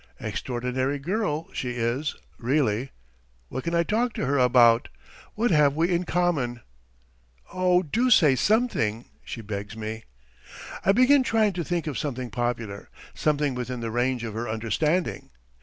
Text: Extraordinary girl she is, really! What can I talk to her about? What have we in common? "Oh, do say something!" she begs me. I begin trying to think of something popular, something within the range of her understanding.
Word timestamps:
Extraordinary 0.19 0.97
girl 0.97 1.47
she 1.53 1.73
is, 1.75 2.15
really! 2.39 2.89
What 3.49 3.63
can 3.63 3.75
I 3.75 3.83
talk 3.83 4.13
to 4.13 4.25
her 4.25 4.39
about? 4.39 4.89
What 5.35 5.51
have 5.51 5.75
we 5.75 5.93
in 5.93 6.05
common? 6.05 6.61
"Oh, 7.53 7.83
do 7.83 8.09
say 8.09 8.35
something!" 8.35 9.05
she 9.23 9.41
begs 9.41 9.77
me. 9.77 10.05
I 10.83 10.91
begin 10.91 11.21
trying 11.21 11.53
to 11.53 11.63
think 11.63 11.85
of 11.85 11.99
something 11.99 12.31
popular, 12.31 12.89
something 13.13 13.53
within 13.53 13.81
the 13.81 13.91
range 13.91 14.23
of 14.23 14.33
her 14.33 14.49
understanding. 14.49 15.29